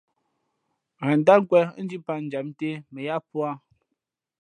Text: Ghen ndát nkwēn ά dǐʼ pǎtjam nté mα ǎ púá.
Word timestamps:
Ghen 1.05 1.19
ndát 1.21 1.39
nkwēn 1.41 1.67
ά 1.79 1.81
dǐʼ 1.89 2.03
pǎtjam 2.05 2.47
nté 2.53 2.69
mα 2.93 3.01
ǎ 3.15 3.17
púá. 3.29 3.51